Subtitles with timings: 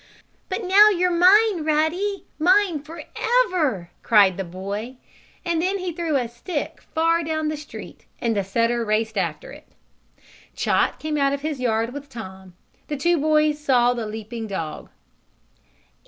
[0.49, 2.25] "But now you're mine, Ruddy!
[2.39, 4.97] Mine forever!" cried the boy,
[5.45, 9.51] and then he threw a stick far down the street and the setter raced after
[9.51, 9.67] it.
[10.55, 12.55] Chot came out of his yard with Tom.
[12.87, 14.89] The two boys saw the leaping dog.